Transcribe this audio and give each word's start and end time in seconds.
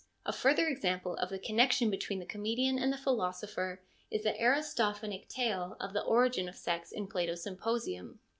A 0.25 0.33
further 0.33 0.65
example 0.67 1.15
of 1.17 1.29
the 1.29 1.37
connection 1.37 1.91
between 1.91 2.17
the 2.17 2.25
comedian 2.25 2.79
and 2.79 2.91
the 2.91 2.97
philosopher 2.97 3.83
is 4.09 4.23
the 4.23 4.33
Aristophanic 4.41 5.27
tale 5.27 5.77
of 5.79 5.93
the 5.93 6.01
origin 6.01 6.49
of 6.49 6.55
sex 6.55 6.91
in 6.91 7.05
Plato's 7.05 7.43
Symposium. 7.43 8.19